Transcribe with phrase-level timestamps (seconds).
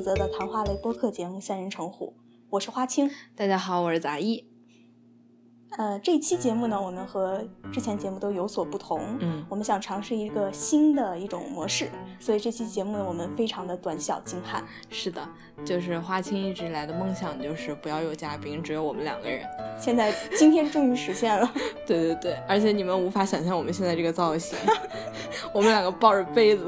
[0.00, 2.14] 责的谈话类播客节目《三人成虎》，
[2.50, 3.10] 我是花青。
[3.36, 4.46] 大家好，我是杂艺。
[5.76, 9.00] 呃，这期节目呢，我们和之前节目都有所不同。
[9.20, 14.64] 嗯，我们想尝试一个新的一种模式，所以这期节目呢，我们非常的短小精悍。
[14.88, 15.20] 是的，
[15.64, 19.44] 就是花青一直以来的梦想就是不要有嘉宾，只有我们两个人。
[19.78, 21.52] 现在今天终于实现了。
[21.86, 24.56] 对对对，而且你们无法想象我们现在这个造型，
[25.52, 26.66] 我们两个抱着杯子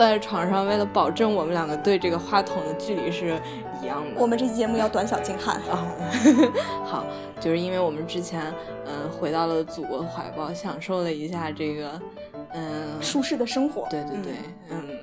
[0.00, 3.38] 坐在床上，为了保证我们两个对这个话筒的距离是
[3.82, 4.18] 一样的。
[4.18, 5.86] 我们这期节目要短小精悍啊。
[6.86, 7.04] 好，
[7.38, 8.40] 就是因为我们之前
[8.86, 12.00] 嗯回到了祖国怀抱，享受了一下这个
[12.54, 13.86] 嗯舒适的生活。
[13.90, 14.32] 对对对，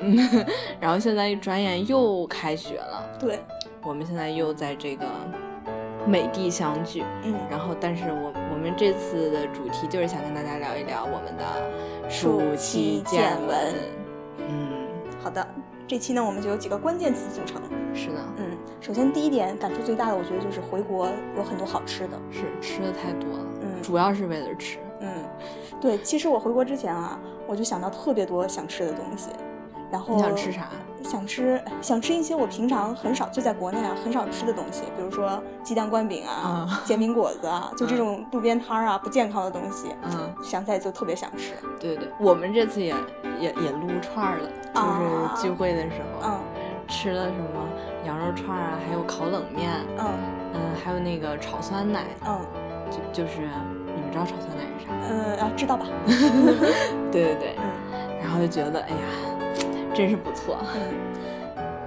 [0.00, 0.46] 嗯，
[0.80, 3.06] 然后现在一转眼又开学了。
[3.20, 3.38] 对，
[3.82, 5.04] 我们现在又在这个
[6.06, 7.04] 美的相聚。
[7.22, 13.58] 嗯，然后但是我我们这次的主题就是想跟大家聊一聊我们的暑期见闻。
[14.48, 14.65] 嗯，
[15.26, 15.44] 好的，
[15.88, 17.60] 这期呢我们就有几个关键词组成。
[17.92, 25.08] 是的，嗯，首先第一点感触最大的，我觉得就是回国有很多好吃的，是吃的太多了，嗯，主要是为了吃，嗯，
[25.80, 29.30] 对，其实我回国之前啊，我就想到特别多想吃的东西，
[29.90, 30.70] 然后你想吃啥？
[31.06, 41.54] 想吃想吃一些我平常很少就在国内啊很少吃的东西，比如说鸡蛋灌饼啊、煎饼果子啊，就这种路边摊儿啊不健康的东西，嗯，想起来就特别想吃。
[41.80, 42.94] 对对，我们这次也
[43.40, 46.40] 也也撸串了，就是聚会的时候，嗯。
[46.88, 47.68] 吃了什么
[48.04, 50.06] 羊肉串啊，还有烤冷面，嗯
[50.54, 52.38] 嗯，还有那个炒酸奶，嗯，
[52.88, 54.92] 就就是你们知道炒酸奶是啥？
[55.10, 55.84] 嗯啊，知道吧？
[57.10, 58.96] 对 对对，嗯，然后就觉得哎呀，
[59.96, 60.58] 真是不错。
[60.74, 60.94] 嗯，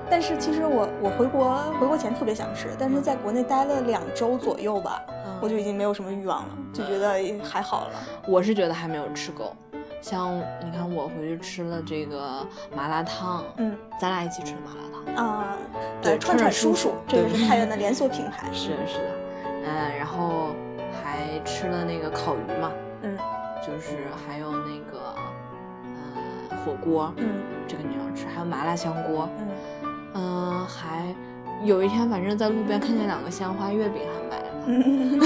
[0.09, 5.01] 但是其实我我回国回国前特别想吃，但是在国内待了两周左右吧，
[5.39, 7.91] 我就已经没有什么欲望了，就觉得还好了。
[8.27, 9.55] 我是觉得还没有吃够。
[10.01, 12.45] 像你看，我回去吃了这个
[12.75, 15.25] 麻辣烫，嗯，咱俩一起吃的麻辣烫。
[15.27, 15.57] 啊，
[16.01, 19.11] 对，串串叔叔，这个是太原的连锁品牌，是是的，
[19.65, 20.55] 嗯，然后
[21.03, 23.17] 还吃了那个烤鱼嘛，嗯，
[23.61, 25.18] 就是还有那个呃
[26.63, 27.27] 火锅，嗯，
[27.67, 29.47] 这个你要吃，还有麻辣香锅，嗯，
[30.15, 31.13] 嗯，还
[31.63, 34.45] 有一天反正在路边看见两个鲜花月饼还买了。
[34.67, 35.19] 嗯，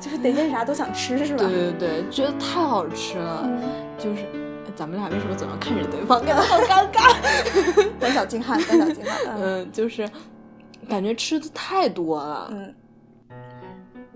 [0.00, 1.44] 就是得见啥都想吃，是吧？
[1.44, 3.42] 对对对，觉得太好吃了。
[3.44, 3.60] 嗯，
[3.98, 4.24] 就是
[4.76, 7.88] 咱们俩为什么总要看着对方，感觉好 尴尬。
[7.98, 9.34] 胆小精悍，胆小精悍。
[9.40, 10.08] 嗯，就是
[10.88, 12.48] 感觉吃的太多了。
[12.52, 12.74] 嗯，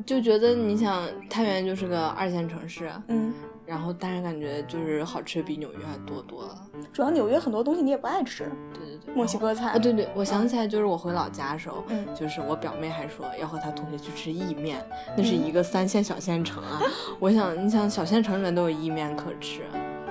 [0.05, 2.91] 就觉得你想太原就是个二线城市。
[3.09, 3.33] 嗯。
[3.65, 6.59] 然后，但是感觉就是好吃比纽约还多多了。
[6.93, 8.45] 主要纽约很多东西你也不爱吃。
[8.75, 14.85] 对对对，墨西哥菜啊，对对，我想起来，就是我回老家的时候，嗯，就是我表妹还说要和她同学去吃意面，
[15.17, 16.83] 那是一个三线小县城啊。
[17.21, 19.63] 我想，你想小县城里面都有意面可吃，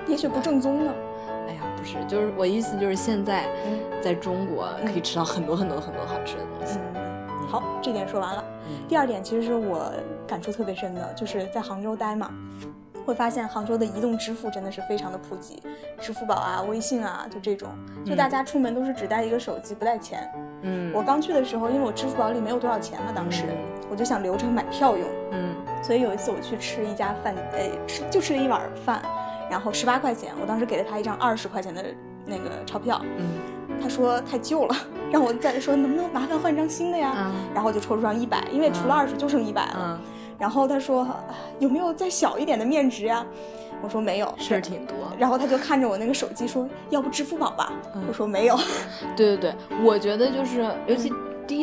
[0.08, 0.94] 也许不正宗呢。
[1.48, 3.48] 哎呀，不是，就是我意思就是现在
[4.02, 6.80] 在中国可以吃到很多很多很多好吃的东西。
[6.96, 7.11] 嗯，
[7.52, 8.42] 好，这点说完了。
[8.88, 9.92] 第二点其实是我
[10.26, 12.32] 感触特别深的，就是在杭州待嘛。
[13.04, 15.62] 会发现杭州的移动支付真的是非常的普及，
[16.00, 17.68] 支付宝啊、微信啊，就这种，
[18.06, 20.32] 就大家出门都是只带一个手机，不带钱。
[20.62, 23.44] 嗯，我刚去的时候，因为我支付宝里没有多少钱嘛，当时
[23.90, 25.06] 我就想留着买票用。
[25.32, 29.02] 嗯，所以有一次我去吃一家饭，哎，吃就吃了一碗饭，
[29.50, 31.84] 然后十八块钱，我当时给了他一张二十块钱的
[32.24, 33.02] 那个钞票。
[33.18, 33.40] 嗯，
[33.82, 34.76] 他说太旧了，
[35.12, 37.14] 让我再说能不能麻烦换一张新的呀？
[37.18, 40.00] 嗯，然后我就抽出张一百，因为除了二十就剩一百了。
[40.00, 40.00] 嗯。
[40.40, 41.08] 然后他说
[41.60, 43.24] 有没有再小一点的面值呀？
[43.84, 44.96] 我说没有，事儿挺多。
[45.18, 47.72] 然后他就看着我那个手机说，要不支付宝吧？
[48.08, 48.58] 我说没有。
[49.16, 51.12] 对对对，我觉得就是尤其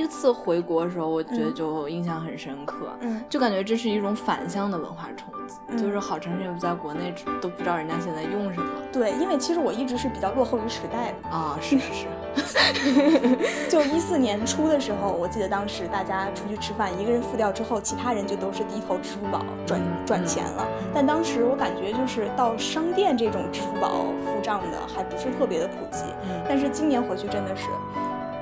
[0.08, 2.88] 次回国的时候，我觉得就印象很深刻。
[3.00, 8.68] 嗯，就感觉这是一种反向的文化冲击，嗯、就是好长时间不在国内都不知道人家现在用什么。
[8.92, 12.06] 对，因为其实我一直是比较落后于时代的啊，是 是是。
[13.68, 20.66] 就一四年初的时候，我记得当时大家出去吃饭，一个人付掉之后，其他人就都是低头支付宝转转钱了。
[20.94, 26.04] 但当时我感觉就是到商店这种支付宝付账的还不是特别的普及。
[26.24, 26.40] 嗯。
[26.48, 27.66] 但是今年回去真的是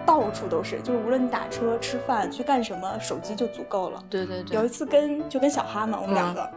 [0.06, 4.02] 到处都是，就是无论你打车、吃饭、去干什么，手机就足够了。
[4.08, 4.56] 对对对。
[4.56, 6.48] 有一次跟就跟小哈嘛，我们两个。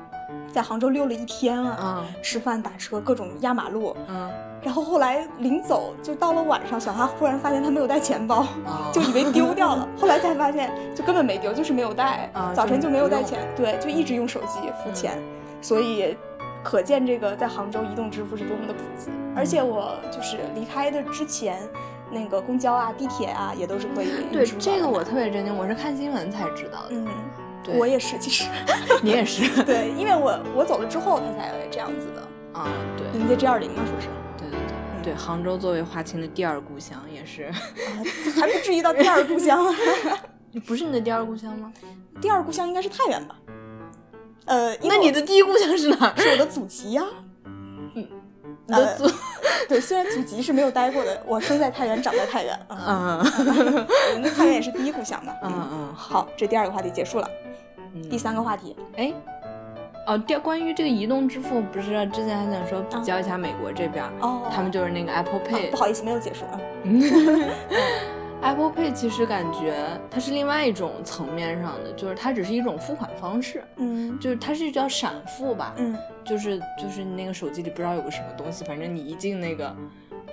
[0.51, 4.31] 在杭州溜了一天啊，嗯、吃饭打车各种压马路，嗯，
[4.63, 15.23] 然后后来临走就到了晚上，小哈忽然发现他没有带钱包，哦、 就以为丢掉了， 后来才发现就根本没丢，就是没有带，啊、早晨就没有带钱，对，就一直用手机付钱，嗯、
[15.61, 16.17] 所以
[16.63, 21.59] 可见这个在杭州移动支付是多么的普及，而且我就是离开的之前。
[22.11, 24.09] 那个公交啊、地铁啊，也都是可以。
[24.31, 26.89] 对这个我特别震惊，我是看新闻才知道的。
[26.91, 27.07] 嗯，
[27.63, 28.45] 对，我也是，其实
[29.01, 29.47] 你也是。
[29.63, 32.59] 对，因为我我走了之后，他才这样子的。
[32.59, 32.67] 啊，
[32.97, 33.19] 对。
[33.19, 34.07] 迎接 G 二零嘛，说是。
[34.38, 34.75] 对对对。
[34.95, 37.56] 嗯，对，杭州作为华清的第二故乡，也是，啊，
[38.39, 39.65] 还不至于到第二故乡。
[40.65, 41.71] 不是你的第二故乡吗？
[42.19, 43.35] 第二故乡应该是太原吧？
[44.45, 46.13] 呃，那你的第一故乡是哪儿？
[46.19, 47.28] 是我的祖籍呀、你
[48.77, 49.10] 的祖，
[49.68, 52.54] 对，虽然祖籍是没有待过的，我生在太原，长在太原。
[52.68, 55.33] 啊， 嗯那太原也是第一故乡嘛。
[55.44, 57.30] 嗯嗯，好，这第二个话题结束了。
[57.94, 59.12] 嗯第三个话题，哎，
[60.06, 66.60] 哦，第关于这个移动支付，不是之前还想说比较一下美国这边，哦，他们就是那个 Apple 啊 Pay，不好意思，没有结束啊。
[68.41, 69.75] Apple Pay 其实感觉
[70.09, 74.18] 它是另外一种层面上的，就是它只是一种付款方式，嗯。
[74.19, 75.95] 就是它是叫闪付吧，嗯。
[76.24, 79.75] 就是就是你那个手机里不知道有个什么东西，反正你一进那个，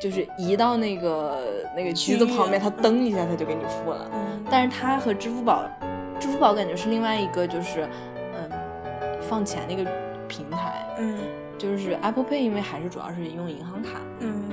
[0.00, 1.38] 就是移到那个
[1.76, 4.08] 那个机子旁边，它噔一下它就给你付了。
[4.12, 5.64] 嗯，但是它和支付宝，
[6.20, 7.88] 支付宝感觉是另外一个就是
[8.34, 8.50] 嗯
[9.20, 9.90] 放钱那个
[10.28, 11.18] 平台，嗯。
[11.58, 14.44] 就是 Apple Pay 因为还是主要是用银行卡，嗯。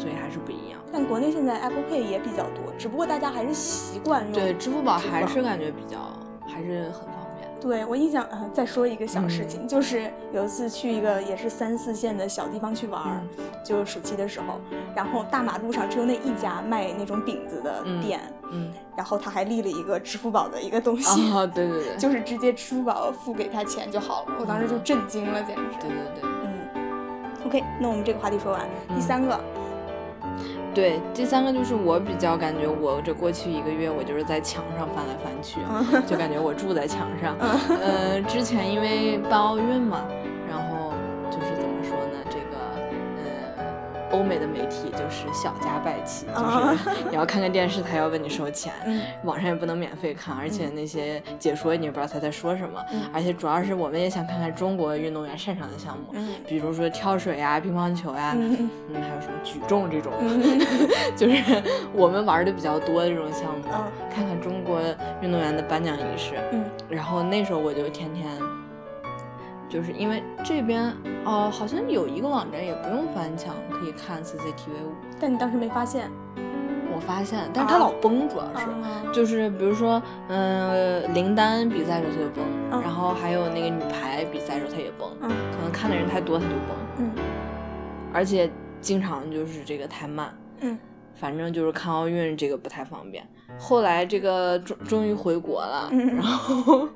[0.00, 0.80] 嗯，所以还是不一样。
[0.92, 4.32] 但国内现在 Apple Pay 也比较多，只不过大家还是习惯用。
[4.32, 5.98] 对，支付宝还是感觉比较
[6.46, 7.48] 还是很方便。
[7.60, 13.22] 对我印象，呃，再说一个小嗯事情，就是有一次去一个也是三四线的小地方去玩
[13.62, 14.58] 就暑期的时候，
[14.96, 18.18] 然后大马路上只有那一家卖那种饼子的嗯店，
[18.50, 24.32] 嗯，然后他还立了一个支付宝的一个东西，啊，对对对， 就是直接支付宝付给他钱就好了。
[24.40, 25.62] 我当时就嗯震惊了，简直。
[25.80, 26.30] 对对对。
[26.42, 29.38] 嗯，OK，那我们这个话题说完，第嗯三个，
[30.72, 37.36] 对，第三个就是我比较感觉我这过去一个月，我就是在墙上翻来翻去，嗯就感觉我住在墙上。
[37.68, 40.04] 呃，之前因为办奥运嘛，
[44.12, 49.00] 欧美的媒体就是小家败气，就是你要看看电视，他要问你收钱，嗯。
[49.24, 53.02] 网上也不能免费看，而且那些解说你也不知道他在说什么，嗯。
[53.12, 56.34] 而且主要是我们也想看看中国运动员擅长的项目，嗯。
[56.46, 58.68] 比如说跳水呀、乒乓球呀、嗯。
[58.88, 60.60] 嗯，还有什么举重这种，嗯。
[61.16, 63.92] 就是我们玩的比较多的这种项目，嗯。
[64.14, 64.80] 看看中国
[65.20, 66.34] 运动员的颁奖仪式。
[66.52, 66.64] 嗯。
[66.88, 68.26] 然后那时候我就天天，
[69.70, 70.92] 就是因为这边
[71.24, 76.10] 哦、好像有一个网站也不用翻墙可以看 CCTV 五，但你当时没发现，
[76.92, 78.66] 我发现，但是它老崩，主要是。
[78.66, 87.10] 啊就是比如说，嗯、林丹比赛的时候它就崩，嗯然后还有那个女排比赛的时候它也崩，嗯可能看的人太多它就崩，嗯
[88.12, 88.50] 而且
[88.80, 90.78] 经常就是这个太慢，嗯
[91.14, 93.26] 反正就是看奥运这个不太方便。
[93.58, 96.88] 后来这个终终于回国了，嗯然后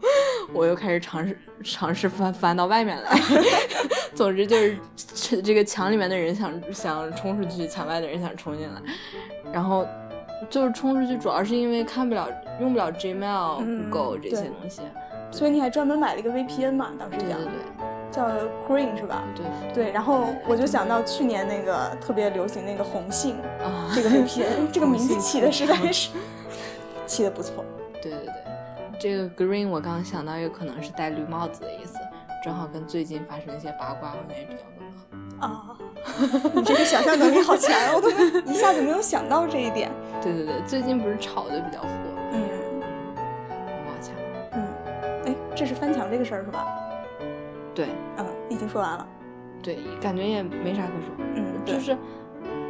[0.52, 3.18] 我又开始尝试尝试翻翻到外面来。
[4.14, 4.78] 总之就是
[5.14, 8.80] 这这个墙里面的人想想冲出去，墙外的人想冲进来，
[9.52, 9.86] 然后
[10.48, 12.28] 就是冲出去，主要是因为看不了
[12.60, 14.82] 用不了 Gmail、嗯 Google 这些东西。
[15.32, 16.90] 所以你还专门买了一个 VPN 嘛？
[16.96, 18.28] 当时讲对对对叫
[18.68, 19.24] Green 是吧？
[19.34, 19.44] 对
[19.86, 26.10] 对，然后我就想到去年那个特别流行那个红杏啊，这个 VPN， 这个名字起的实在是
[27.04, 27.64] 起的不错。
[29.04, 31.98] 这个 green 我刚刚想到，有可能是戴绿帽子的意思，
[32.42, 35.46] 正好跟最近发生一些八卦好像也比较吻合。
[35.46, 35.76] 啊，
[36.54, 39.92] 你这个想象能力好强啊，我都没 一下子没有想到这一点。
[40.22, 41.88] 对对对，最近不是炒的比较火，
[42.32, 42.48] 嗯
[43.84, 44.14] 好强。
[44.52, 44.64] 嗯，
[45.26, 46.64] 哎，这是翻墙这个事儿是吧？
[47.74, 49.06] 对嗯，已经说完了。
[49.62, 51.94] 对，感觉也没啥可说，嗯，就是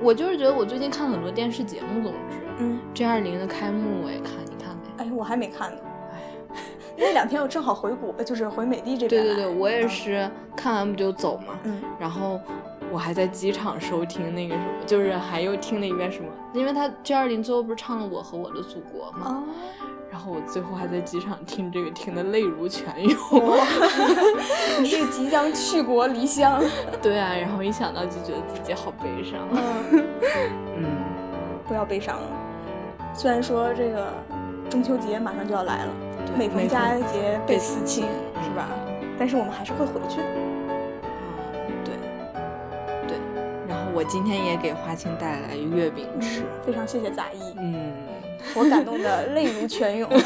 [0.02, 5.04] 我就是觉得我最近看很多电视节目，总之嗯，G 二零的开幕我也看，你看没？
[5.04, 5.78] 哎，我还没看呢。
[6.96, 9.24] 哎，那两天我正好回国，就是回美的这边。
[9.24, 9.88] 对对对，我也嗯。
[9.88, 12.40] 是看完不就走嘛，嗯然后
[12.92, 19.42] 我还在机场收听那个什么，就是还又听了一遍什么，因为他 G 二零最后不是唱了《我和我的祖国》嘛，啊，
[20.10, 23.18] 然后我最后还在机场听这个，听得泪如泉涌。
[23.48, 23.56] 哇
[24.80, 26.62] 你这个即将去国离乡。
[27.02, 29.40] 对啊，然后一想到就觉得自己好悲伤。
[29.50, 30.04] 嗯，
[30.78, 30.86] 嗯，
[31.66, 32.28] 不要悲伤了。
[33.12, 34.12] 虽然说这个
[34.70, 38.04] 中秋节马上就要来了，对每逢佳节倍思思亲，
[38.42, 38.68] 是吧？
[39.18, 40.24] 但是我们还是会回去的。
[41.68, 41.94] 嗯对，
[43.06, 43.16] 对。
[43.68, 46.42] 然后我今天也给花青带来月饼吃。
[46.66, 47.92] 非常谢谢杂役，嗯，
[48.56, 50.10] 我感动的泪如泉涌。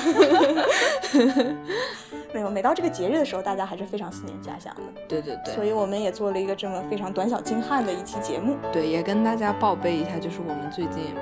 [2.33, 5.55] 没有，每到这个节日的时候，大家还是非常思念家乡的，对对对。
[5.55, 8.57] 所以我们也做了一个这么非常短小精悍的一期节目。
[8.73, 11.15] 对，也跟大家报备一下，就是我们最近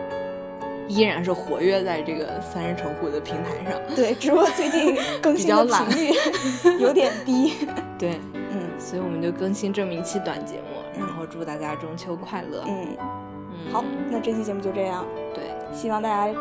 [0.89, 3.81] 依然是活跃在这个三人成虎的平台上。
[3.95, 6.15] 对，只不过最近 更新的比较懒频率
[6.81, 7.55] 有点低。
[7.99, 8.21] 对，
[8.53, 12.63] 嗯所以我们就更新这么一期短节目，然后祝大家中秋快乐。
[12.67, 16.39] 嗯，嗯，好，那这期节目就这样，对，希望大家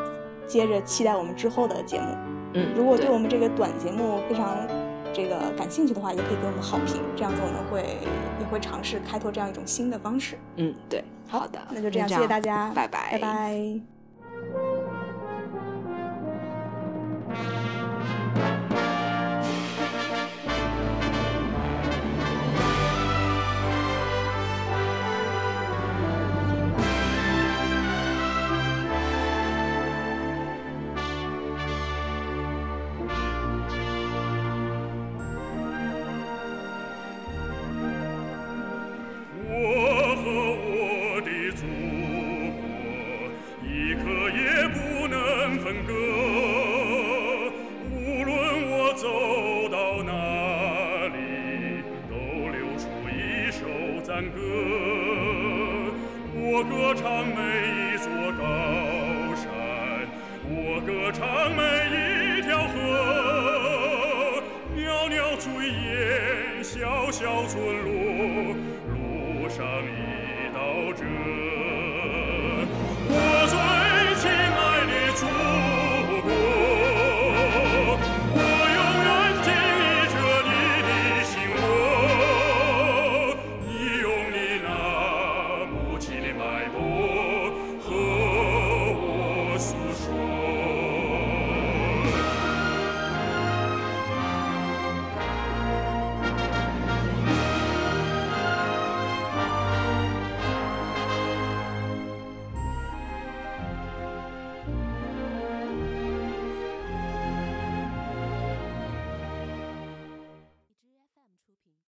[0.47, 2.07] 接着期待我们之后的节目。
[2.53, 4.57] 嗯，如果对我们这个短节目非常
[5.13, 7.97] 这个感兴趣的话，也可以给我们好评，这样子我们会
[8.39, 10.37] 也会尝试开拓这样一种新的方式。
[10.57, 13.94] 嗯，对，好的，那就这样，谢谢大家，拜拜，拜拜。
[67.55, 68.53] 村落
[68.91, 70.59] 路上一道
[70.91, 71.05] 辙